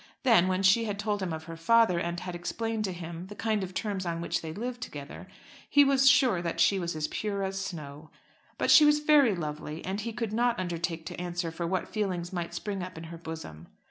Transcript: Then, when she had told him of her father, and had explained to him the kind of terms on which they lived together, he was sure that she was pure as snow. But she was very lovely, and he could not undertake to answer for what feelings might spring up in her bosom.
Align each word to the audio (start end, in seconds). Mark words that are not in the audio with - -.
Then, 0.23 0.47
when 0.47 0.63
she 0.63 0.85
had 0.85 0.97
told 0.97 1.21
him 1.21 1.31
of 1.31 1.43
her 1.43 1.55
father, 1.55 1.99
and 1.99 2.19
had 2.21 2.33
explained 2.33 2.83
to 2.85 2.91
him 2.91 3.27
the 3.27 3.35
kind 3.35 3.63
of 3.63 3.75
terms 3.75 4.03
on 4.03 4.19
which 4.19 4.41
they 4.41 4.51
lived 4.51 4.81
together, 4.81 5.27
he 5.69 5.83
was 5.83 6.09
sure 6.09 6.41
that 6.41 6.59
she 6.59 6.79
was 6.79 7.07
pure 7.09 7.43
as 7.43 7.63
snow. 7.63 8.09
But 8.57 8.71
she 8.71 8.83
was 8.83 8.97
very 8.99 9.35
lovely, 9.35 9.85
and 9.85 10.01
he 10.01 10.11
could 10.11 10.33
not 10.33 10.59
undertake 10.59 11.05
to 11.05 11.21
answer 11.21 11.51
for 11.51 11.67
what 11.67 11.87
feelings 11.87 12.33
might 12.33 12.55
spring 12.55 12.81
up 12.81 12.97
in 12.97 13.03
her 13.13 13.17
bosom. 13.19 13.67